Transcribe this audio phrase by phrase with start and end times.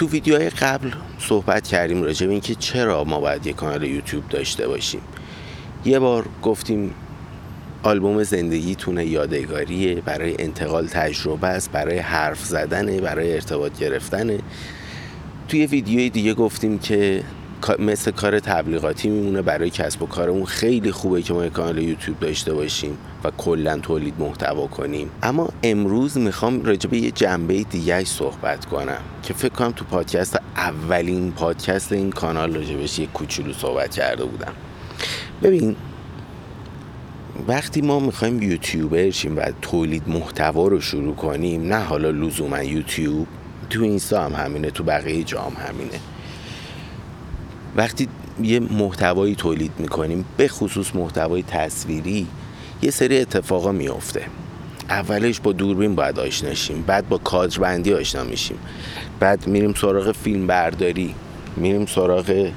[0.00, 4.68] تو ویدیوهای قبل صحبت کردیم راجع به اینکه چرا ما باید یک کانال یوتیوب داشته
[4.68, 5.00] باشیم.
[5.84, 6.94] یه بار گفتیم
[7.82, 14.38] آلبوم زندگیتونه یادگاریه برای انتقال تجربه است برای حرف زدنه برای ارتباط گرفتنه.
[15.48, 17.22] توی ویدیوی دیگه گفتیم که
[17.78, 22.20] مثل کار تبلیغاتی میمونه برای کسب و کارمون خیلی خوبه که ما یک کانال یوتیوب
[22.20, 25.10] داشته باشیم و کلا تولید محتوا کنیم.
[25.22, 30.38] اما امروز می‌خوام راجع به یه جنبه دیگه صحبت کنم که فکر کنم تو پادکست
[30.56, 34.52] اولین پادکست این کانال راجبش یه کوچولو صحبت کرده بودم.
[35.42, 35.76] ببین
[37.48, 43.26] وقتی ما می‌خوایم یوتیوبر شیم و تولید محتوا رو شروع کنیم نه حالا لزوما یوتیوب
[43.70, 46.00] تو اینستا هم همینه تو بقیه جام همینه.
[47.76, 48.08] وقتی
[48.42, 52.26] یه محتوایی تولید می‌کنیم به خصوص محتوای تصویری
[52.82, 54.22] یه سری اتفاقا میافته.
[54.88, 58.58] اولش با دوربین باید آشنا شیم بعد با کادربندی آشنا میشیم.
[59.20, 61.14] بعد میریم سراغ فیلم برداری
[61.56, 62.50] میریم سراغ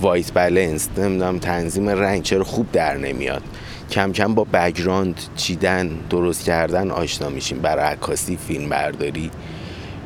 [0.00, 3.42] white balance نمی‌دونم تنظیم رنگ چرا خوب در نمیاد.
[3.90, 7.58] کم کم با background چیدن درست کردن آشنا میشیم.
[7.58, 9.30] برای عکاسی فیلم برداری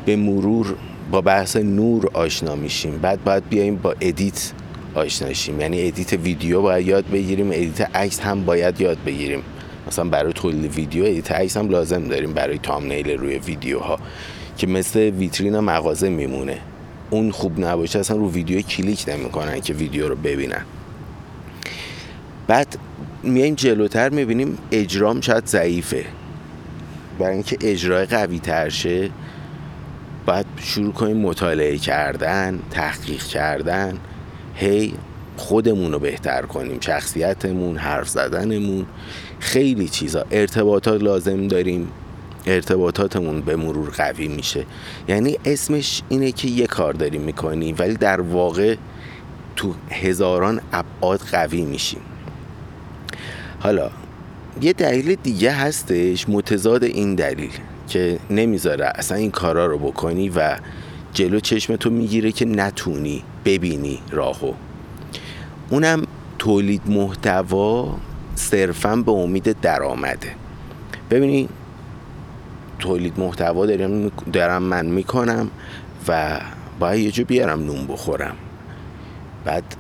[0.07, 0.77] به مرور
[1.11, 2.99] با بحث نور آشنا میشیم.
[2.99, 4.53] بعد باید بیایم با edit
[4.95, 5.61] آشنا شیم.
[5.61, 9.43] یعنی edit ویدیو باید یاد بگیریم edit عکس هم باید یاد بگیریم.
[9.87, 13.99] مثلا برای تولید ویدیو edit عکس هم لازم داریم برای thumbnail روی ویدیوها
[14.57, 16.59] که مثل ویترین مغازه میمونه.
[17.11, 20.63] اون خوب نباشه اصلا رو ویدیو کلیک نمی‌کنن که ویدیو رو ببینن.
[22.47, 22.79] بعد
[23.23, 26.05] میایم جلوتر می‌بینیم اجرام شاید ضعیفه.
[27.19, 29.11] برای اینکه اجرای قوی تر شه
[30.27, 33.99] باید شروع کنیم مطالعه کردن تحقیق کردن.
[34.55, 34.95] هی
[35.37, 38.87] خودمون رو بهتر کنیم شخصیتمون حرف زدنمون.
[39.41, 40.25] خیلی چیزا.
[40.31, 41.89] ارتباطات لازم داریم.
[42.47, 44.67] ارتباطاتمون به مرور قوی میشه.
[45.09, 48.77] یعنی اسمش اینه که یه کار داریم می‌کنیم ولی در واقع
[49.57, 52.01] تو هزاران ابعاد قوی میشیم.
[53.61, 53.91] حالا
[54.61, 57.51] یه دلیل دیگه هستش متضاد این دلیل.
[57.89, 60.57] که نمی‌ذاره اصلا این کارا رو بکنی و
[61.13, 64.53] جلو چشم تو می‌گیره که نتونی ببینی راهو.
[65.71, 66.03] اونم
[66.39, 67.97] تولید محتوا
[68.35, 70.35] صرفا به امید درآمده.
[71.11, 71.49] ببینی
[72.79, 75.51] تولید محتوا دارم, دارم من می‌کنم
[76.09, 76.41] و
[76.81, 78.37] باید یه جو بیارم نون بخورم.
[79.45, 79.77] بعد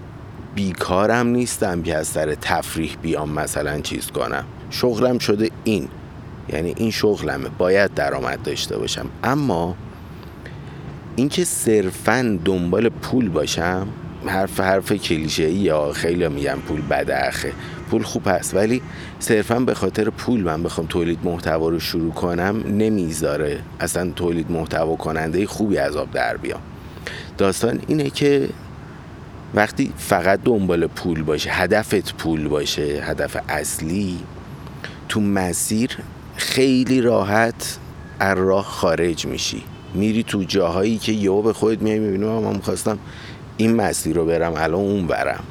[0.55, 4.45] بیکارم نیستم که از سر تفریح بیام مثلا چیز کنم.
[4.71, 5.89] شغلم شده این.
[6.49, 9.07] یعنی این شغلمه باید درآمد داشته باشم.
[9.25, 9.77] اما
[11.17, 13.89] اینکه صرفا دنبال پول باشم
[14.27, 17.53] حرف حرف کلیشه یا خیلی میگم پول بداخه
[17.91, 18.83] پول خوب هست ولی
[19.19, 24.97] صرفا به خاطر پول من بخوام تولید محتوا رو شروع کنم نمی‌ذاره اصلا تولید محتوا
[24.97, 26.61] کننده خوبی از آب در بیام.
[27.39, 28.49] داستان اینه که
[29.55, 34.19] وقتی فقط دنبال پول باشه هدفت پول باشه هدف اصلی
[35.09, 35.99] تو مسیر
[36.37, 37.79] خیلی راحت
[38.21, 39.63] از راه خارج میشی.
[39.95, 42.99] میری تو جاهایی که یهو به خودت میای می‌بینی من می‌خواستم
[43.57, 45.45] این مسیر رو برم الان اون برم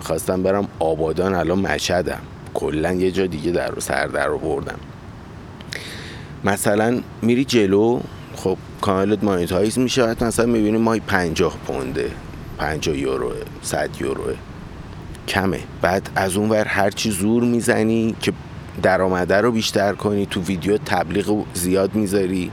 [0.00, 2.20] خواستم برم آبادان الان مشهدم.
[2.54, 4.78] کلا یه جا دیگه در سر در رو بردم
[6.44, 8.00] مثلا میری جلو
[8.36, 12.10] خب کانالت مانیتایز میشه حتی مثلا می‌بینی ماهی پنجاه پونده
[12.58, 14.34] پنجاه یوروه صد یوروه
[15.28, 15.60] کمه.
[15.82, 18.32] بعد از اون ور هرچی زور می‌زنی که
[18.82, 22.50] درآمده رو بیشتر کنی تو ویدیو تبلیغ زیاد می‌ذاری.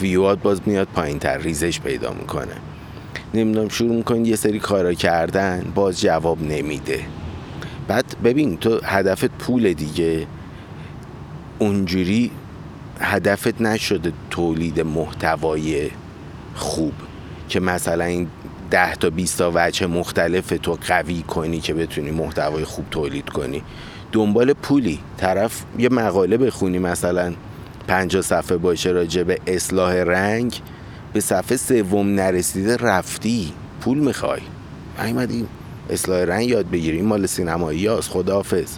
[0.00, 2.56] ویوات باز میاد پایین تر ریزش پیدا می‌کنه.
[3.34, 7.00] نمی‌دونم شروع می‌کنی یه سری کارا کردن باز جواب نمیده.
[7.88, 10.26] بعد ببین تو هدفت پول دیگه.
[11.58, 12.30] اونجوری
[13.00, 15.90] هدفت نشده تولید محتوای
[16.54, 16.92] خوب
[17.48, 18.28] که مثلا این
[18.70, 23.62] ده تا 20 تا وجه مختلف تو قوی کنی که بتونی محتوای خوب تولید کنی.
[24.12, 24.98] دنبال پولی.
[25.16, 27.34] طرف یه مقاله بخونی مثلا.
[27.88, 30.60] 50 صفحه باشه راجع به اصلاح رنگ.
[31.12, 33.52] به صفحه سوم نرسیده رفتی.
[33.80, 34.40] پول می‌خوای.
[35.02, 35.46] این
[35.90, 38.10] اصلاح رنگ یاد بگیری مال سینمایی هاست.
[38.10, 38.76] خداحافظ.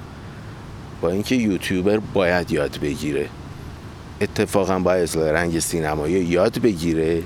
[1.00, 3.26] با اینکه یوتیوبر باید یاد بگیره.
[4.20, 7.22] اتفاقا با اصلاح رنگ سینمایی یاد بگیره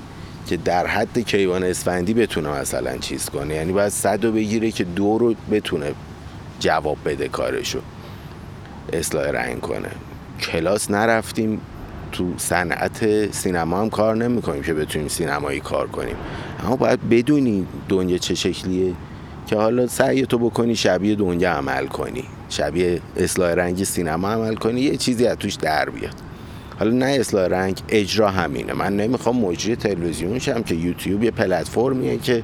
[0.46, 3.54] که در حد کیوان اسفندی بتونه مثلا چیز کنه.
[3.54, 5.92] یعنی باید صد رو بگیره که دو رو بتونه
[6.60, 7.80] جواب بده کارشو.
[8.92, 9.88] اصلاح رنگ کنه.
[10.40, 11.60] کلاس نرفتیم
[12.12, 16.16] تو صنعت سینما هم کار نمی‌کنیم که بتونیم سینمایی کار کنیم.
[16.64, 18.92] اما باید بدونی دنیا چه شکلیه
[19.46, 22.24] که حالا سعی تو بکنی شبیه دنیا عمل کنی.
[22.48, 26.14] شبیه اصلاح رنگ سینما عمل کنی یه چیزی از توش در بیاد.
[26.78, 28.72] حالا نه اصلاح رنگ اجرا همینه.
[28.72, 32.42] من نمی‌خوام مجری تلویزیون شم که یوتیوب یه پلتفرمیه که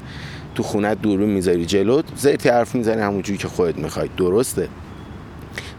[0.54, 4.08] تو خونت دوربین می‌ذاری جلوت زیتی حرف می‌زنی همونجوری که خودت می‌خوای.
[4.16, 4.68] درسته.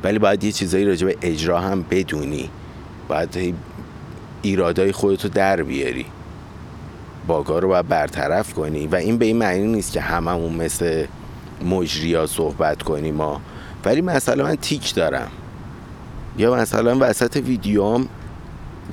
[0.03, 2.49] ولی باید یه چیزایی راجع به اجرا هم بدونی.
[3.07, 3.55] باید
[4.41, 6.05] ایرادای خودتو در بیاری.
[7.27, 8.87] باگا رو باید برطرف کنی.
[8.87, 11.05] و این به این معنی نیست که هممون مثل
[11.65, 13.41] مجریا صحبت کنیم ما
[13.85, 15.31] ولی مثلا من تیک دارم.
[16.37, 18.07] یا مثلا وسط ویدیوام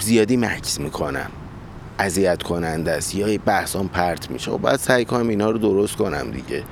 [0.00, 1.30] زیادی مکس می‌کنم.
[1.98, 3.14] اذیت کننده است.
[3.14, 4.50] یا بحثام پرت میشه.
[4.50, 6.62] و خب باید سعی کنم اینا رو درست کنم دیگه.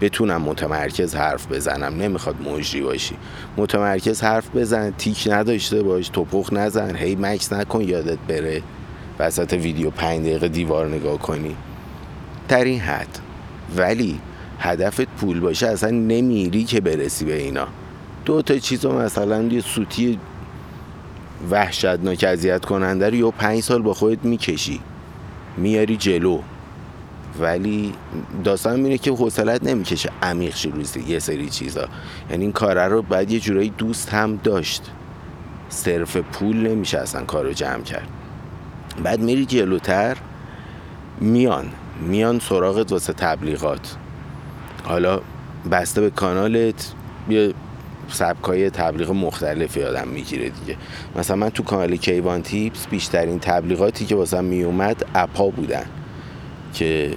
[0.00, 2.02] بتونم متمرکز حرف بزنم.
[2.02, 3.14] نمی‌خواد مجری باشی.
[3.56, 8.62] متمرکز حرف بزن تیک نداشته باش توپخ نزن هی مکس نکن یادت بره.
[9.18, 11.56] وسط ویدیو پنج دقیقه دیوار نگاه کنی.
[12.48, 13.18] در این حد.
[13.76, 14.20] ولی
[14.58, 17.68] هدفت پول باشه اصلا نمیری که برسی به اینا.
[18.24, 20.18] دو تا چیز مثلا یه سوتی
[21.50, 24.80] وحشتناک اذیت کننده رو یا پنج سال با خودت می‌کشی.
[25.56, 26.40] میاری جلو.
[27.40, 27.94] ولی
[28.44, 31.88] داستان میره که حوصلت نمی‌کشه عمیق شی روزی یه سری چیزا.
[32.30, 34.82] یعنی این کاره رو باید یه جورایی دوست هم داشت.
[35.68, 38.08] صرف پول نمیشه اصلا کار جمع کرد.
[39.02, 40.16] بعد میری جلوتر
[41.20, 41.68] میان.
[42.00, 43.96] میان سراغت واسه تبلیغات.
[44.84, 45.20] حالا
[45.70, 46.92] بسته به کانالت
[47.28, 47.54] یه
[48.08, 50.76] سبکای تبلیغ مختلفی آدم می‌گیره دیگه.
[51.16, 55.84] مثلا من تو کانال کیوان تیپس بیشترین تبلیغاتی که واسه میومد app ا بودن
[56.74, 57.10] که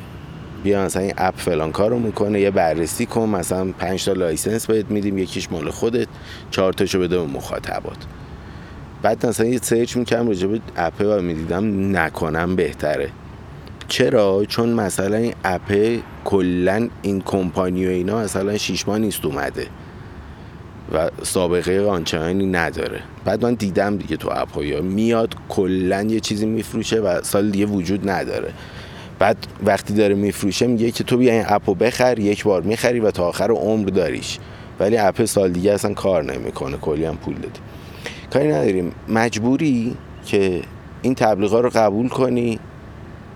[0.64, 4.92] بیا مثلا این app فلان کارو می‌کنه یه بررسی کن مثلا 5 تا license بهت
[4.92, 6.08] میدیم یکیش مال خودت
[6.52, 7.98] چهار تاشو بده به مخاطبات.
[9.02, 13.10] بعد مثلا یه search می‌کنم راجع به app و می‌دیدم نکنم بهتره.
[13.88, 19.68] چرا؟ چون مثلا این app کلا این کمپانی و اینا مثلا شیش ماه نیست اومده
[20.94, 23.00] و سابقه آنچنانی نداره.
[23.26, 28.10] بعد من دیدم دیگه تو اپ میاد کلا یه چیزی میفروشه و سال دیگه وجود
[28.10, 28.54] نداره.
[29.24, 33.12] بعد وقتی داره میفروشه میگه که تو بیا این اپو بخر یک بار می‌خری و
[33.12, 34.40] تا آخر عمر داریش.
[34.80, 37.60] ولی اپ سال دیگه اصلا کار نمی‌کنه کلی هم پول دادی
[38.34, 38.92] کاری نداریم.
[39.10, 40.62] مجبوری که
[41.02, 42.60] این تبلیغا رو قبول کنی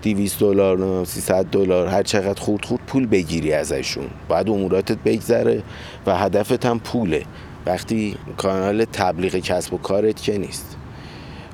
[0.02, 4.06] 200 دلار 300 دلار هر چقدر خود خود پول بگیری ازشون.
[4.28, 5.62] بعد اموراتت بگذره
[6.06, 7.22] و هدفت هم پوله.
[7.66, 10.76] وقتی کانال تبلیغ کسب و کارت که نیست.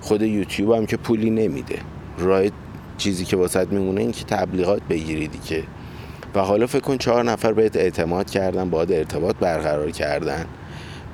[0.00, 1.78] خود یوتیوب هم که پولی نمیده.
[2.18, 2.42] راه
[2.98, 5.62] چیزی که واسط میمونه این که تبلیغات بگیری دیگه
[6.34, 10.44] و حالا فکر کن چهار نفر بهت اعتماد کردن باید ارتباط برقرار کردن.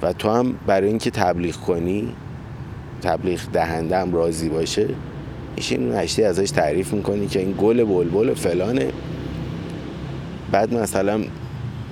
[0.03, 2.12] و تو هم برای اینکه تبلیغ کنی
[3.03, 4.88] تبلیغ دهنده هم راضی باشه
[5.56, 8.93] میشین نشتی ازش تعریف می‌کنی که این گل بلبل فلانه.
[10.53, 11.25] بعد مثلا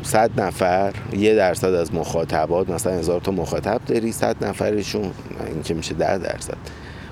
[0.02, 5.10] صد نفر یه درصد از مخاطبات مثلا هزار تا مخاطب داری صد نفرشون
[5.46, 6.56] این که میشه ده درصد.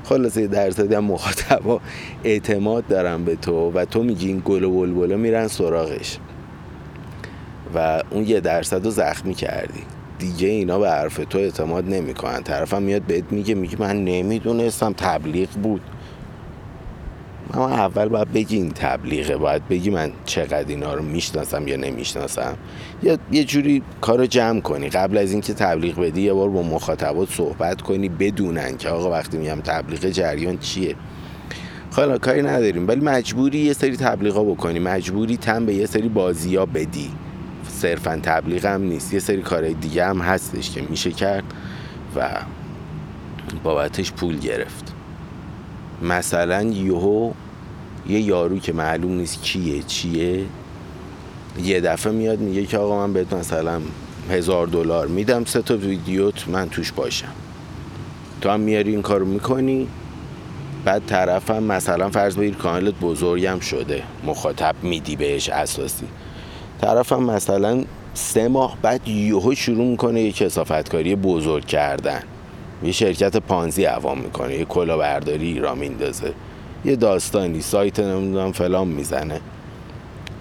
[0.09, 1.81] خلاصه درصدی هم مخاطبا
[2.25, 6.19] اعتماد دارن به تو و تو میگی این گل و بلبلا میرن سراغش.
[7.75, 9.81] و اون یه درصد رو زخمی کردی.
[10.19, 12.43] دیگه اینا به حرف تو اعتماد نمی‌کنن.
[12.43, 15.81] طرفم میاد بهت میگه میگه من نمی‌دونستم تبلیغ بود.
[17.55, 19.37] اما اول باید بگی این تبلیغه.
[19.37, 22.57] باید بگی من چقدر اینا رو می‌شناسم یا نمی‌شناسم.
[23.03, 24.89] یا یه جوری کار جمع کنی.
[24.89, 29.39] قبل از اینکه تبلیغ بدی یه بار با مخاطبات صحبت کنی بدونن که آقا وقتی
[29.39, 30.95] میگم تبلیغ جریان چیه.
[31.93, 32.89] حالا کاری نداریم.
[32.89, 34.79] ولی مجبوری یه سری تبلیغا بکنی.
[34.79, 37.11] مجبوری تم به یه سری بازی ها بدی.
[37.69, 39.15] صرفا تبلیغ هم نیست.
[39.15, 41.45] یه سری کارهای دیگه هم هستش که میشه کرد
[42.17, 42.29] و
[43.63, 44.96] بابتش پول گرفت.
[46.03, 47.33] مثلا یهو
[48.09, 50.45] یه یارو که معلوم نیست کیه چیه
[51.63, 53.81] یه دفعه میاد میگه که آقا من بهت مثلا
[54.31, 57.33] هزار دلار میدم سه تا ویدیوت من توش باشم.
[58.41, 59.89] تو هم میاری این کارو می‌کنی؟
[60.85, 66.07] بعد طرفم مثلا فرض بگیر کانالت بزرگم شده مخاطب میدی بهش اساسی.
[66.81, 67.85] طرفم مثلا
[68.15, 72.23] سه ماه بعد یهو شروع می‌کنه یه کسافتکاری بزرگ کردن.
[72.83, 76.33] یه شرکت پانزی عوام می‌کنه یه کلاهبرداری را میندازه
[76.85, 79.41] یه داستانی سایت نمی‌دونم فلان می‌زنه.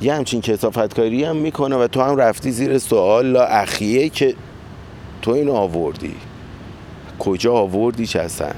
[0.02, 4.36] یه همچین کسافتکاری هم می‌کنه و تو هم رفتی زیر سوال لا اخیه که
[5.22, 6.16] تو این آوردی.
[7.20, 8.56] کجا آوردی هستن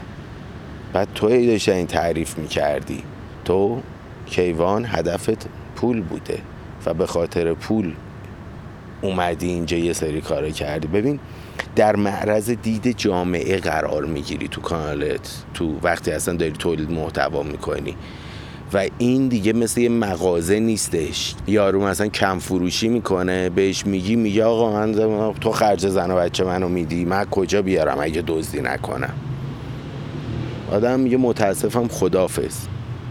[0.93, 3.03] بعد تو داشته این تعریف می‌کردی.
[3.46, 3.81] تو
[4.25, 6.39] کیوان هدفت پول بوده
[6.86, 7.93] و به خاطر پول
[9.01, 10.88] اومدی اینجا یه سری کار کردی.
[10.88, 11.19] ببین
[11.75, 17.95] در معرض دید جامعه قرار می‌گیری تو کانالت تو وقتی اصلا داری تولید محتوا می‌کنی.
[18.73, 21.35] و این دیگه مثل یه مغازه نیستش.
[21.47, 26.43] یارو مثلا کم فروشی می‌کنه بهش میگی میگه آقا من تو خرج زن و بچه
[26.43, 29.13] منو میدی من کجا بیارم اگه دزدی نکنم؟
[30.71, 32.55] آدم میگه متاسفم خدافز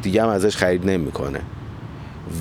[0.03, 1.41] دیگه هم ازش خرید نمی‌کنه.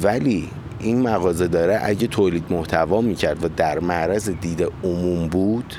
[0.03, 5.75] ولی این مغازه داره اگه تولید محتوا می‌کرد و در معرض دید عموم بود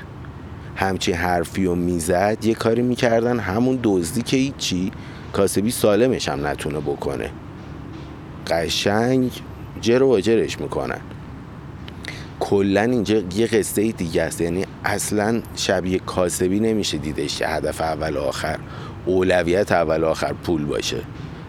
[0.76, 4.92] همچی حرفی و می‌زد یه کاری می‌کردن همون دزدی که هیچی
[5.32, 7.30] کاسبی سالمش هم نتونه بکنه.
[8.46, 9.30] قشنگ
[9.80, 11.00] جر و جرش می‌کنن.
[12.40, 18.16] کلا اینجا یه قصه دیگه است یعنی اصلا شبیه کاسبی نمیشه دیدش که هدف اول
[18.16, 18.58] و آخر
[19.06, 21.00] اولویت اول و آخر پول باشه.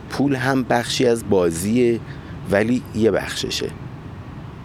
[0.10, 2.00] پول هم بخشی از بازیه
[2.52, 3.70] ولی یه بخششه.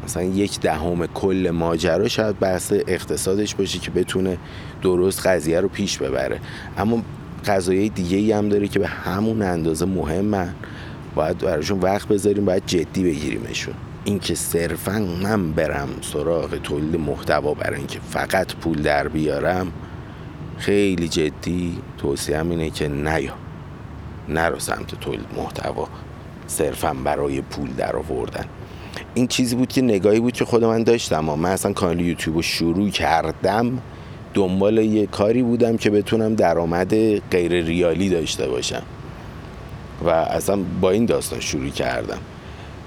[0.05, 4.39] مثلا یک دهم کل ماجرا شاید بحث اقتصادش باشه که بتونه
[4.83, 6.41] درست قضیه رو پیش ببره.
[6.79, 7.03] اما
[7.47, 10.55] قضایه دیگه ای هم داره که به همون اندازه مهمن.
[11.15, 13.75] باید براشون وقت بذاریم باید جدی بگیریمشون.
[14.05, 19.73] اینکه صرفا من برم سراغ تولید محتوا برای اینکه فقط پول در بیارم
[20.59, 23.33] خیلی جدی توصیه اینه که نیا.
[24.29, 25.89] نرو سمت تولید محتوا.
[26.47, 28.45] صرفا برای پول در آوردن.
[29.15, 31.21] این چیزی بود که نگاهی بود که خود من داشتم.
[31.21, 33.79] من اصلا کانال یوتیوب رو شروع کردم.
[34.35, 38.83] دنبال یه کاری بودم که بتونم درآمد غیر ریالی داشته باشم.
[40.05, 42.19] و اصلا با این داستان شروع کردم.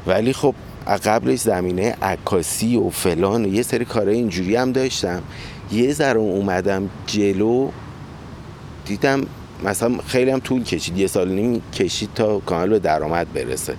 [0.07, 0.55] ولی خب
[1.03, 5.21] قبلش زمینه عکاسی و فلان و یه سری کارهای اینجوری هم داشتم.
[5.71, 7.69] یه ذره اومدم جلو
[8.85, 9.21] دیدم
[9.63, 10.97] مثلا خیلی هم طول کشید.
[10.97, 13.75] یه سال نیم کشید تا کانال به درآمد برسه.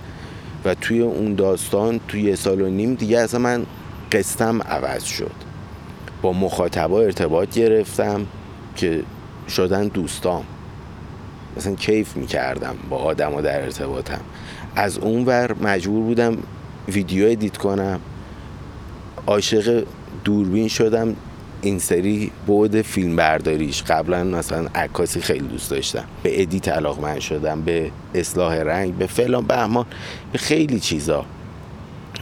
[0.67, 3.65] و توی اون داستان توی یه سال و نیم دیگه اصلا من
[4.11, 5.31] قسطم عوض شد.
[6.21, 8.25] با مخاطبا ارتباط گرفتم
[8.75, 9.03] که
[9.49, 10.43] شدن دوستام.
[11.57, 14.19] مثلا کیف می‌کردم با آدم و در ارتباطم.
[14.75, 16.37] از اون ور مجبور بودم
[16.87, 17.99] ویدیو ادیت کنم.
[19.27, 19.83] عاشق
[20.23, 21.15] دوربین شدم.
[21.67, 26.03] این سری بعد فیلم برداریش قبلا مثلا عکاسی خیلی دوست داشتم.
[26.23, 29.85] به edit علاقمند شدم به اصلاح رنگ به فلان بهمان
[30.31, 31.25] به خیلی چیزا.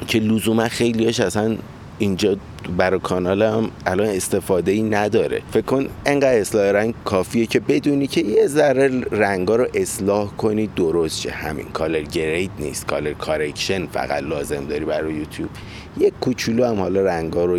[0.07, 1.57] که لزوما خیلیاش اصلا
[1.99, 2.37] اینجا
[2.77, 5.41] برای کانالم الان استفاده ای نداره.
[5.51, 10.67] فکر کن انقدر اصلاح رنگ کافیه که بدونی که یه ذره رنگا رو اصلاح کنی
[10.67, 11.31] درست شه.
[11.31, 12.85] همین color grade نیست.
[12.85, 15.49] color correction فقط لازم داری برای یوتیوب.
[15.97, 17.57] یه کوچولو هم حالا رنگا رو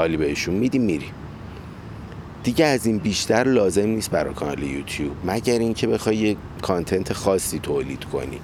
[0.00, 1.06] حالی بهشون میدی میری.
[2.44, 5.12] دیگه از این بیشتر لازم نیست برای کانال یوتیوب.
[5.24, 8.38] مگر اینکه بخوای یه کانتنت خاصی تولید کنی.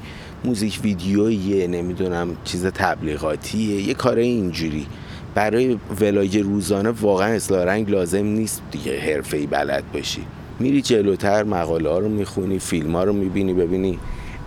[0.45, 4.87] موزیک ویدیویی نمی‌دونم چیز تبلیغاتیه یه کار اینجوری.
[5.35, 10.23] برای ولای روزانه واقعا اصلاح رنگ لازم نیست دیگه حرفه‌ای بلد باشی
[10.61, 13.99] میری جلوتر مقاله ها رو می‌خونی فیلم ها رو می‌بینی ببینی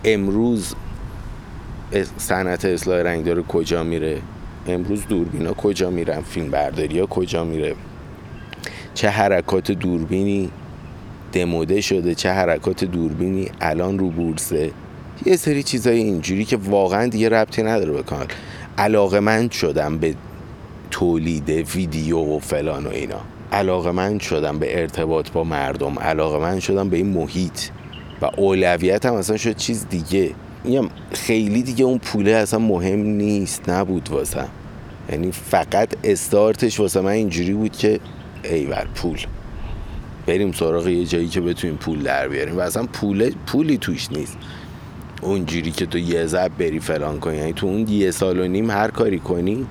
[0.04, 0.74] امروز
[2.18, 4.18] صنعت اصلاح رنگ داره کجا میره.
[4.66, 7.74] امروز دوربینا کجا میرن؟ فیلم برداری ها کجا میره؟
[8.94, 10.50] چه حرکات دوربینی
[11.32, 14.70] دموده شده چه حرکات دوربینی الان رو بورسه؟
[15.26, 20.14] یه سری چیزای اینجوری که واقعا دیگه ربطی نداره به کانال من شدم به
[20.90, 23.92] تولید ویدیو و فلان و اینا.
[23.92, 25.98] من شدم به ارتباط با مردم.
[25.98, 27.60] علاقه من شدم به این محیط.
[28.22, 30.30] و اولویت هم اصلا شد چیز دیگه.
[30.64, 34.44] میگم خیلی دیگه اون پوله اصلا مهم نیست نبود واسه.
[35.10, 38.00] یعنی فقط استارتش واسه من اینجوری بود که
[38.44, 39.18] ایول پول.
[40.26, 42.56] بریم سراغ یه جایی که بتونیم پول در بیاریم.
[42.56, 44.36] و اصلا پول پولی توش نیست.
[45.22, 47.36] اونجوری که تو یه زب بری فلان کنی.
[47.36, 49.66] یعنی تو اون یه سال و نیم هر کاری کنی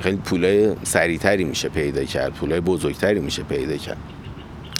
[0.00, 2.32] خیلی پولای سریعتری میشه پیدا کرد.
[2.32, 3.98] پولای بزرگتری میشه پیدا کرد.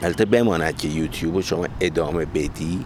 [0.02, 2.84] البته بماند که یوتیوب رو شما ادامه بدی.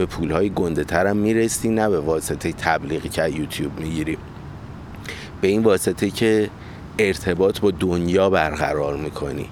[0.00, 4.18] به پولهای گنده ترم می‌رسی نه به واسطه تبلیغی که یوتیوب می‌گیری.
[5.40, 6.50] به این واسطه که
[6.98, 9.46] ارتباط با دنیا برقرار می‌کنی.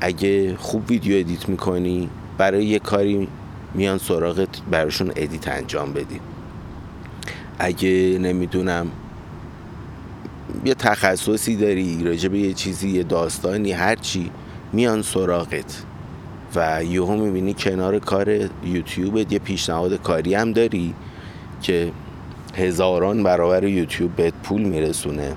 [0.00, 3.28] اگه خوب ویدیو edit می‌کنی برای یه کاری
[3.74, 6.20] میان سراغت براشون edit انجام بدی.
[7.58, 8.90] اگه نمی‌دونم
[10.64, 14.30] یه تخصصی داری راجع به یه چیزی یه داستانی هرچی
[14.72, 15.82] میان سراغت.
[16.56, 20.94] و یهو می‌بینی کنار کار یوتیوبت یه پیشنهاد کاری هم داری
[21.62, 21.92] که
[22.56, 25.36] هزاران برابر یوتیوب بهت پول میرسونه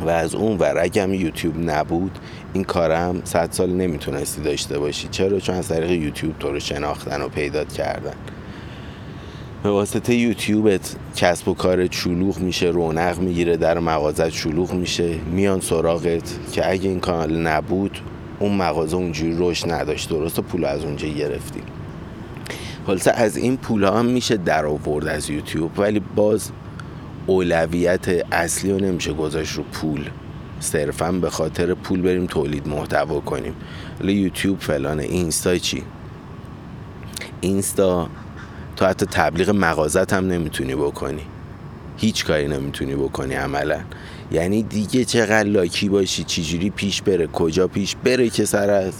[0.00, 2.18] و از اون ور اگه یوتیوب نبود
[2.52, 5.08] این کارم صد سال نمی‌تونستی داشته باشی.
[5.10, 8.14] چرا؟ چون از طریق یوتیوب تو رو شناختن و پیدات کردن.
[9.62, 15.60] به واسطه یوتیوبت کسب و کار شلوغ میشه رونق می‌گیره در مغازت شلوغ میشه میان
[15.60, 17.98] سراغت که اگه این کانال نبود
[18.38, 21.60] اون مغازه اونجوری رشد نداشت درست پول از اونجا گرفتی
[22.86, 26.50] خلاصه از این پول هم میشه در آورد از یوتیوب ولی باز
[27.26, 30.10] اولویت اصلی رو نمیشه گذاشت رو پول.
[30.60, 33.54] صرفا به خاطر پول بریم تولید محتوا کنیم.
[33.98, 35.82] حالا یوتیوب فلان اینستا چی؟
[37.40, 38.08] اینستا
[38.76, 41.22] تو حتی تبلیغ مغازت هم نمی‌تونی بکنی.
[41.96, 43.80] هیچ کاری نمی‌تونی بکنی عملا.
[44.32, 48.92] یعنی دیگه چقدر lucky باشی چجوری پیش بره کجا پیش بره که سر از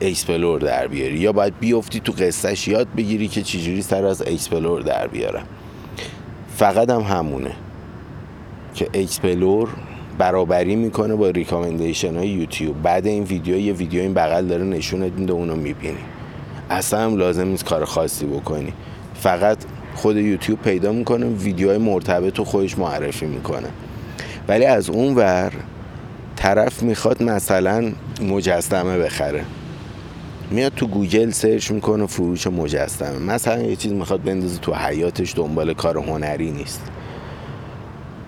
[0.00, 4.82] explore در بیاری؟ یا باید بیفتی تو قصهش یاد بگیری که چجوری سر از explore
[4.82, 5.46] در بیارم.
[6.56, 7.52] فقط هم همونه
[8.74, 9.68] که explore
[10.18, 12.82] برابری می‌کنه با recommendation های یوتیوب.
[12.82, 15.98] بعد این ویدیو یه ویدیو این بغل داره نشونت میده اونو می‌بینی.
[16.70, 18.72] اصلا هم لازم نیست کار خاصی بکنی.
[19.14, 19.58] فقط
[19.94, 23.68] خود یوتیوب پیدا می‌کنه ویدیوهای مرتبط رو خودش معرفی می‌کنه.
[24.50, 25.52] ولی از اون ور
[26.36, 27.92] طرف می‌خواد مثلا
[28.22, 29.44] مجسمه بخره.
[30.50, 33.18] میاد تو گوگل search می‌کنه فروش مجسمه.
[33.18, 36.82] مثلا یه چیز می‌خواد بندازه تو حیاطش دنبال کار هنری نیست.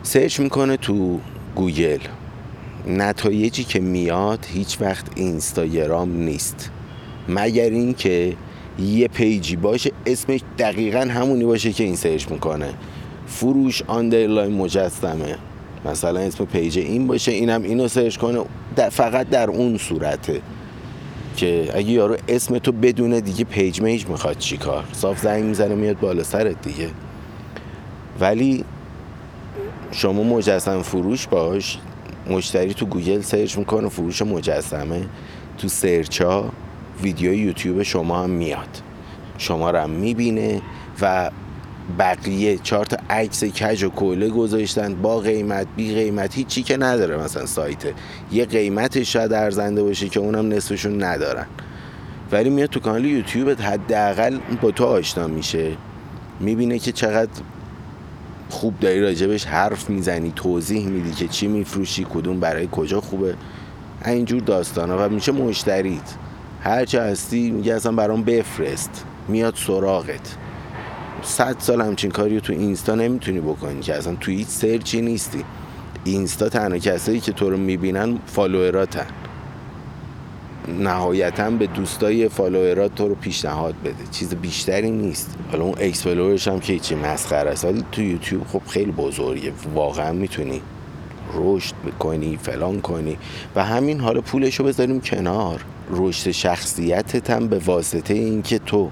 [0.03, 1.21] search می‌کنه تو
[1.55, 1.99] گوگل.
[2.87, 6.71] نتایجی که میاد هیچ وقت اینستاگرام نیست.
[7.29, 8.37] مگر اینکه
[8.79, 12.75] یه page ی باشه اسمش دقیقا همونی باشه که این search می‌کنه.
[13.27, 15.37] فروش underline مجسمه.
[15.85, 18.45] مثلا اسم page این باشه اینم اینو search کنه.
[18.91, 20.41] فقط در اون صورته
[21.37, 26.23] که اگه یارو اسمتو بدونه دیگه page میج می‌خواد چیکار صاف زنگ می‌زنه میاد بالا
[26.23, 26.89] سرت دیگه.
[28.21, 28.65] ولی
[29.91, 31.79] شما مجسمه فروش باش
[32.31, 35.07] مشتری تو گوگل search می‌کنه فروش مجسمه.
[35.59, 36.53] تو search ها
[37.03, 38.83] ویدیو یوتیوب شما هم میاد.
[39.39, 40.63] شما رو هم می‌بینه
[41.01, 41.31] و
[41.99, 47.17] بقیه چهار تا عکس کج و کوله گذاشتن با قیمت بی قیمت هیچی که نداره
[47.17, 47.79] مثلا سایت.
[48.33, 51.47] یه قیمتش شاید ارزنده باشه که اونم نصفشون ندارن.
[52.33, 55.73] ولی میاد تو کانال یوتیوب حداقل با تو آشنا میشه.
[56.41, 57.31] می‌بینه که چقدر
[58.51, 63.35] خوب داری راجبش حرف می‌زنی توضیح میدی که چی میفروشی کدوم برای کجا خوبه.
[64.07, 66.15] اینجور داستان ها و میشه مشتریت.
[66.63, 69.05] هرچه هستی میگه اصلا برام بفرست.
[69.29, 70.37] میاد سراغت.
[71.23, 75.45] صد سال همچین کاری تو اینستا نمی‌تونی بکنی که اصلا تو هیچ search ی نیستی.
[76.05, 79.07] اینستا تنها کسایی که تو رو می‌بینن follower اتن.
[80.79, 83.95] نهایتا به دوستای follower ات تو رو پیشنهاد بده.
[84.11, 85.37] چیز بیشتری نیست.
[85.53, 87.65] حالا اون explore ش هم که چی مسخره است.
[87.65, 89.53] ولی تو یوتیوب خب خیلی بزرگه.
[89.75, 90.63] واقعا می‌تونی
[91.35, 93.19] رشد بکنی فلان کنی.
[93.57, 95.65] و همین حالا پولش رو بذاریم کنار.
[95.91, 98.91] رشد شخصیتت هم به واسطه اینکه تو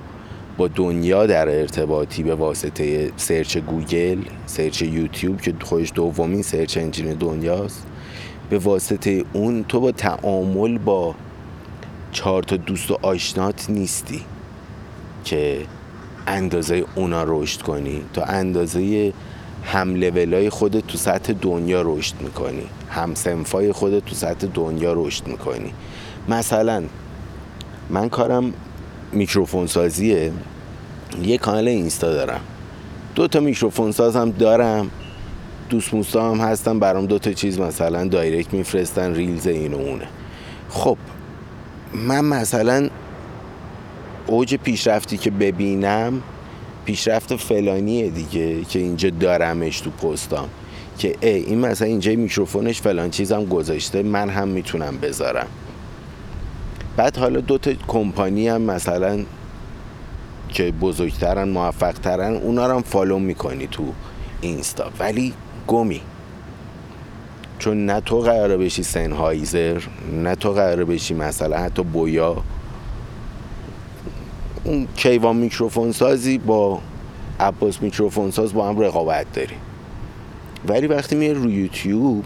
[0.61, 7.13] با دنیا در ارتباطی به واسطه سرچ گوگل search یوتیوب که خودش دومین search engine
[7.13, 7.87] دنیاست
[8.51, 11.15] به واسطه اون تو با تعامل با
[12.13, 14.21] چهار تا دوست و آشنات نیستی
[15.25, 15.59] که
[16.27, 18.03] اندازه اونا رشد کنی.
[18.15, 19.13] تو اندازه
[19.65, 22.67] هم لولای خودت تو سطح دنیا رشد می‌کنی.
[22.91, 25.73] هم صنفای خودت تو سطح دنیا رشد می‌کنی.
[26.29, 26.85] مثلا
[27.91, 28.53] من کارم
[29.13, 30.33] میکروفون سازیه
[31.23, 32.41] یه کانال اینستا دارم.
[33.15, 34.91] دو تا میکروفون ساز هم دارم.
[35.71, 40.09] دوست موستا هم هستم برام دو تا چیز مثلا direct میفرستن reels این و اونه.
[40.69, 40.99] خب
[41.95, 42.89] من مثلا
[44.27, 46.23] اوج پیشرفتی که ببینم
[46.85, 50.49] پیشرفت فلانیه دیگه که اینجا دارمش تو پستام.
[50.99, 55.47] که ای این مثلا اینجا میکروفونش فلان چیزم گذاشته من هم می‌تونم بذارم.
[57.01, 59.25] بعد حالا دو تا کمپانی هم مثلا
[60.49, 63.93] که بزرگترن موفقترن اونا رو هم فالو می‌کنی تو
[64.41, 64.91] اینستا.
[64.99, 65.33] ولی
[65.67, 66.01] گمی.
[67.59, 69.83] چون نه تو قراره بشی سنهایزر
[70.13, 72.37] نه تو قراره بشی مثلا حتی بویا.
[74.65, 76.81] اون کیوان میکروفون سازی با
[77.41, 79.57] عباس میکروفون ساز با هم رقابت داری.
[80.69, 82.25] ولی وقتی میره روی یوتیوب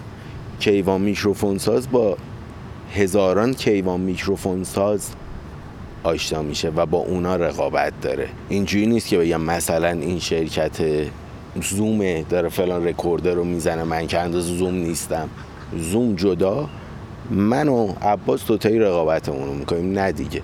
[0.61, 2.17] کیوان میکروفون ساز با
[2.93, 5.11] هزاران کیوان میکروفون ساز
[6.03, 8.29] آشنا میشه و با اونا رقابت داره.
[8.49, 11.07] اینجوری نیست که بگم مثلا این شرکت
[11.63, 15.29] زومه داره فلان recorder رو می‌زنه من که اندازه زوم نیستم.
[15.79, 16.69] زوم جدا
[17.31, 20.43] من و عباس دوتایی رقابتمون رو می‌کنیم نه دیگه.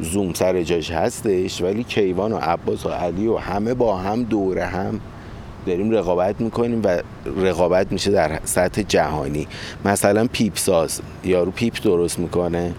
[0.00, 4.64] زوم سر جاش هستش ولی کیوان و عباس و علی و همه با هم دور
[4.64, 5.00] هم
[5.66, 6.98] داریم رقابت می‌کنیم و
[7.36, 9.46] رقابت میشه در سطح جهانی.
[9.84, 12.74] مثلا پیپ ساز یارو پیپ درست می‌کنه.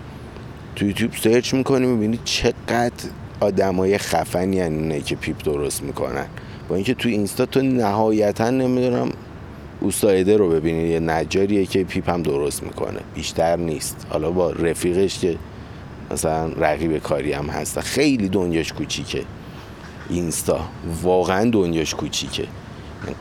[0.75, 6.25] تو یوتیوب search می‌کنی می‌بینی چقدر آدمای خفنی اینه که پیپ درست می‌کنن.
[6.69, 9.11] با اینکه تو اینستا تو نهایتا نمی‌دونم
[9.81, 12.99] اوستایده رو ببینی یه نجاریه که پیپ هم درست می‌کنه.
[13.15, 14.07] بیشتر نیست.
[14.09, 15.35] حالا با رفیقش که
[16.11, 17.79] مثلا رقیب کاری هم هست.
[17.79, 19.21] خیلی دنیاش کوچیکه.
[20.09, 20.59] اینستا
[21.03, 22.43] واقعا دنیاش کوچیکه.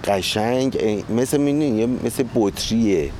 [0.04, 3.10] قشنگ مثل یه مثل بطریه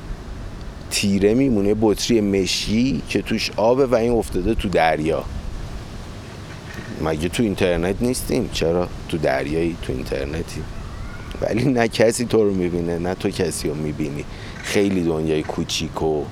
[0.91, 5.25] تیره میمونه بطری مشی که توش آبه و این افتاده تو دریا.
[7.05, 10.63] مگه تو اینترنت نیستیم؟ چرا؟ تو دریایی تو اینترنتی.
[11.41, 14.25] ولی نه کسی تو رو می‌بینه نه تو کسی رو می‌بینی.
[14.63, 16.25] خیلی دنیای کوچیک و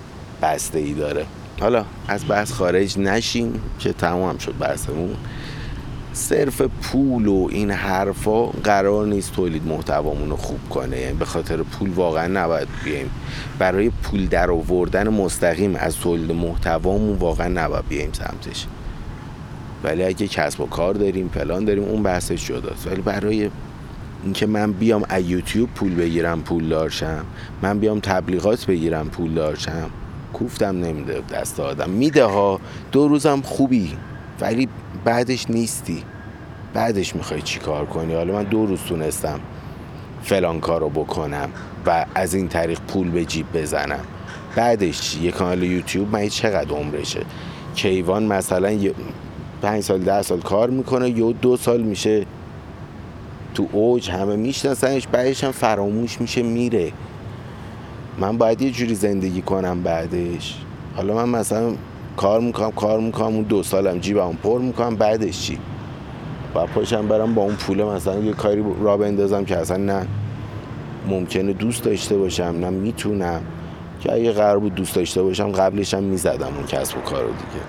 [0.43, 1.27] بسته ای داره.
[1.61, 5.17] حالا از بحث خارج نشیم که تمام شد بحثمون.
[6.13, 10.99] صرف پول و این حرفا قرار نیست تولید محتوامون رو خوب کنه.
[11.01, 13.11] یعنی به خاطر پول واقعا نباید بیایم.
[13.59, 18.67] برای پول در آوردن مستقیم از تولید محتوامون واقعا نباید بیایم سمتش.
[19.85, 22.87] ولی اگه کسب و کار داریم پلان داریم اون بحثش جداست.
[22.87, 23.51] ولی برای
[24.25, 27.25] اینکه من بیام از یوتیوب پول بگیرم پول دارشم
[27.63, 29.91] من بیام تبلیغات بگیرم پول دارشم
[30.33, 31.91] کوفتم نمیده دست آدم.
[31.91, 32.61] میده ها
[32.93, 33.97] دو روزم خوبی.
[34.41, 34.69] ولی
[35.05, 36.03] بعدش نیستی.
[36.75, 39.41] بعدش می‌خوای چی کار کنی؟ حالا من دو روز تونستم
[40.23, 41.49] فلان کار رو بکنم
[41.87, 44.05] و از این طریق پول به جیب بزنم.
[44.57, 47.21] بعدش چی؟ یه کانال یوتیوب من چقدر عمرشه.
[47.75, 48.79] کیوان مثلا
[49.63, 52.27] پنج سال ده سال کار می‌کنه یا دو سال میشه
[53.55, 56.93] تو اوج همه میشناسنش بعدش هم فراموش میشه میره.
[58.19, 60.59] من باید یه جوری زندگی کنم بعدش.
[60.97, 61.75] حالا من مثلا
[62.17, 65.59] کار می‌کنم کار می‌کنم اون دو سالم جیبم پر می‌کنم بعدش چی؟
[66.55, 70.07] و پاشم برم با اون پول مثلا یه کاری را بندازم که اصلا نه
[71.07, 73.41] ممکنه دوست داشته باشم نه می‌تونم
[74.01, 77.65] که اگه قرار بود دوست داشته باشم قبلش هم می‌زدم اون کسب و کارو دیگه.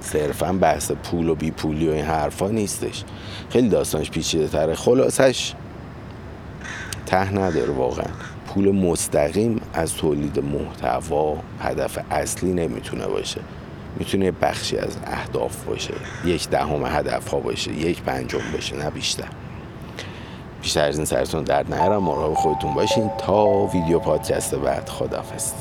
[0.00, 3.04] صرفا بحث پول و بی پولی و این حرفا نیستش.
[3.50, 5.54] خیلی داستانش پیچیده تره خلاصش
[7.06, 8.06] ته نداره واقعا.
[8.54, 13.40] پول مستقیم از تولید محتوا هدف اصلی نمی‌تونه باشه.
[13.98, 19.28] می‌تونه بخشی از اهداف باشه یک دهم هدف ها باشه یک پنجم باشه نه بیشتر.
[20.62, 23.10] بیشتر از این سرتون درد نیارم مراقب خودتون باشین.
[23.18, 25.52] تا ویدیو پادکست بعد خدافظ